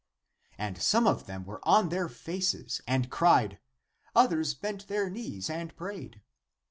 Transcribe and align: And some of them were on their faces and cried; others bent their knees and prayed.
And 0.57 0.81
some 0.81 1.05
of 1.05 1.27
them 1.27 1.45
were 1.45 1.59
on 1.61 1.89
their 1.89 2.09
faces 2.09 2.81
and 2.87 3.11
cried; 3.11 3.59
others 4.15 4.55
bent 4.55 4.87
their 4.87 5.11
knees 5.11 5.47
and 5.47 5.75
prayed. 5.75 6.23